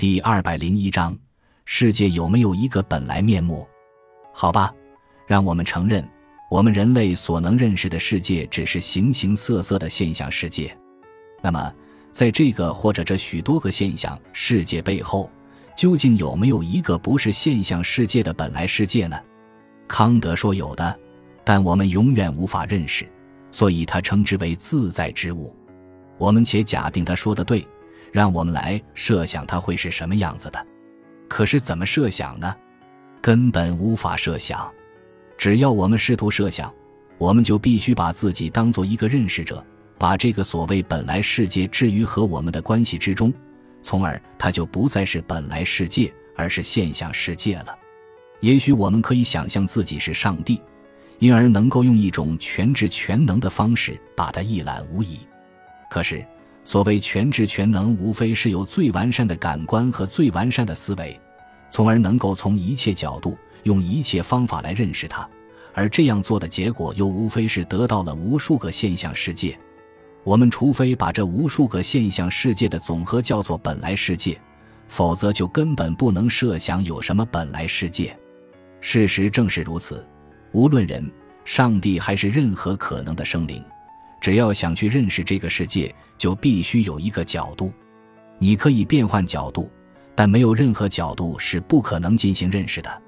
[0.00, 1.14] 第二百零一章：
[1.66, 3.68] 世界有没有一个本来面目？
[4.32, 4.72] 好吧，
[5.26, 6.02] 让我们承认，
[6.50, 10.74] 我们人类所能认识的世界只是形形色色的现象世界。
[11.42, 11.70] 那么，
[12.10, 15.30] 在这个或者这许多个现象世界背后，
[15.76, 19.20] 究竟有没有一个不是现象世界的本来世界呢？
[19.86, 20.98] 康德说有的，
[21.44, 23.06] 但我们永远无法认识，
[23.50, 25.54] 所以他称之为自在之物。
[26.16, 27.68] 我们且假定他说的对，
[28.12, 30.66] 让我们来设想它会是什么样子的。
[31.28, 32.54] 可是怎么设想呢？
[33.20, 34.70] 根本无法设想。
[35.38, 36.72] 只要我们试图设想，
[37.18, 39.64] 我们就必须把自己当做一个认识者，
[39.98, 43.32] 把这个所谓本来世界置于和我们的关系之中。
[43.82, 47.78] 从而，它就不再是本来世界，而是现象世界了。
[48.40, 50.60] 也许我们可以想象自己是上帝，
[51.18, 55.20] 因而能够用一种全知全能的方式把它一览无遗。
[55.90, 56.24] 可是，
[56.64, 61.18] 所谓全知全能，无非是有最完善的感官和最完善的思维，
[61.70, 65.28] 从而能够从一切角度、用一切方法来认识它。
[65.72, 69.58] 而这样做的结果，又无非是得到了无数个现象世界。
[70.22, 74.38] 我们除非把这无数个现象世界的总和叫做本来世界，
[74.86, 78.16] 否则就根本不能设想有什么本来世界。
[78.80, 80.06] 事实正是如此。
[80.52, 81.10] 无论人、
[81.44, 83.64] 上帝还是任何可能的生灵，
[84.20, 87.72] 只要想去认识这个世界，就必须有一个角度。
[88.38, 89.70] 你可以变换角度，
[90.14, 93.02] 但没有任何角度是不可能进行认识的。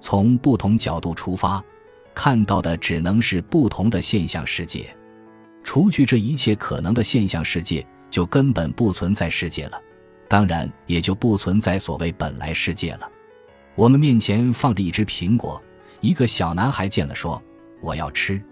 [0.00, 1.62] 从不同角度出发，
[2.14, 4.94] 看到的只能是不同的现象世界。
[5.64, 9.80] 除去这一切可能的现象世界，就根本不存在世界了，
[10.28, 13.10] 当然也就不存在所谓本来世界了。
[13.74, 15.62] 我们面前放着一只苹果，
[16.00, 17.42] 一个小男孩见了说
[17.82, 18.42] ：“我要吃。”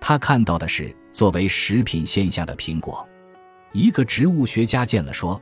[0.00, 3.06] 他看到的是作为食品现象的苹果。
[3.72, 5.40] 一个植物学家见了说：“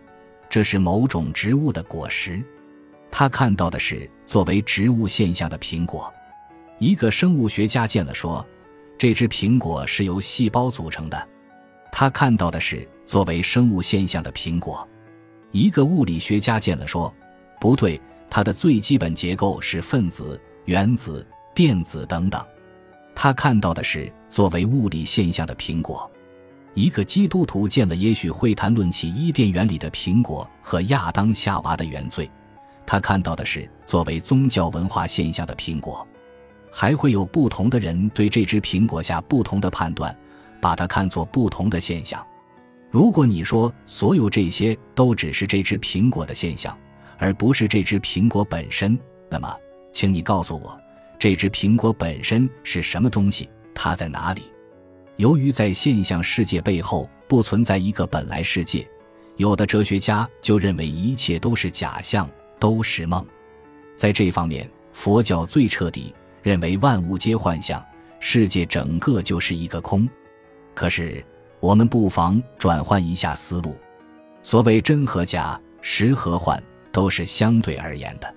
[0.50, 2.42] 这是某种植物的果实。”
[3.10, 6.12] 他看到的是作为植物现象的苹果。
[6.78, 8.46] 一个生物学家见了说。
[8.98, 11.28] 这只苹果是由细胞组成的，
[11.90, 14.86] 他看到的是作为生物现象的苹果。
[15.52, 17.10] 一个物理学家见了说
[17.58, 22.44] ：“不对，它的最基本结构是分子、原子、电子等等。”
[23.16, 26.10] 他看到的是作为物理现象的苹果。
[26.72, 32.30] 一个基督徒见了也许会谈论起伊甸园里的苹果和亚当夏娃的原罪，
[32.86, 36.06] 他看到的是作为宗教文化现象的苹果。
[36.72, 40.16] 还会有不同的人对这只苹果下不同的判断，
[40.60, 42.24] 把它看作不同的现象。
[42.88, 46.76] 如果你说所有这些都只是这只苹果的现象，
[47.18, 48.96] 而不是这只苹果本身，
[49.28, 49.52] 那么，
[49.92, 50.80] 请你告诉我，
[51.18, 53.50] 这只苹果本身是什么东西？
[53.74, 54.42] 它在哪里？
[55.16, 58.88] 由于在现象世界背后不存在一个本来世界，
[59.36, 63.24] 有的哲学家就认为一切都是假象，都是梦。
[63.96, 66.14] 在这方面，佛教最彻底。
[66.42, 67.84] 认为万物皆幻象，
[68.18, 70.08] 世界整个就是一个空。
[70.74, 71.22] 可是，
[71.60, 73.76] 我们不妨转换一下思路：
[74.42, 76.58] 所谓真和假、实和幻，
[76.90, 78.34] 都是相对而言的。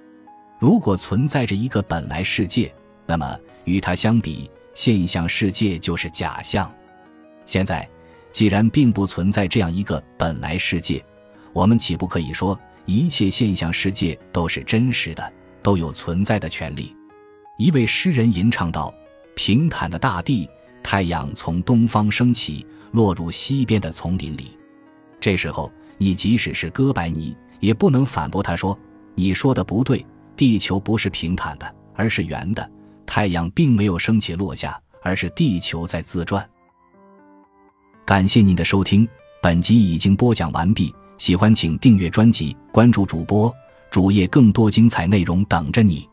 [0.59, 2.73] 如果存在着一个本来世界，
[3.05, 6.71] 那么与它相比，现象世界就是假象。
[7.45, 7.87] 现在，
[8.31, 11.03] 既然并不存在这样一个本来世界，
[11.51, 16.95] 我们岂不可以说一切现象世界都是真实的，都有存在的权利？
[17.57, 18.93] 一位诗人吟唱道
[19.35, 20.49] ：“平坦的大地，
[20.81, 24.57] 太阳从东方升起，落入西边的丛林里。
[25.19, 28.77] 这时候，你即使是哥白尼，也不能反驳他说
[29.13, 30.03] ：‘你说的不对，
[30.35, 32.67] 地球不是平坦的，而是圆的。
[33.05, 36.47] 太阳并没有升起落下，而是地球在自转。’”
[38.05, 39.07] 感谢您的收听，
[39.41, 40.93] 本集已经播讲完毕。
[41.17, 43.53] 喜欢请订阅专辑，关注主播
[43.89, 46.09] 主页，更多精彩内容等着你。